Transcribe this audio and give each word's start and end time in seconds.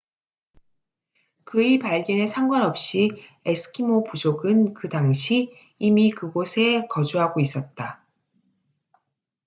그의 1.43 1.77
발견에 1.77 2.25
상관없이 2.25 3.11
에스키모 3.45 4.03
부족은 4.05 4.73
그 4.73 4.89
당시 4.89 5.53
이미 5.77 6.09
그곳에 6.09 6.87
거주하고 6.89 7.39
있었다 7.39 8.03